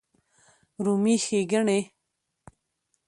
[0.85, 1.79] رومي ښېګڼې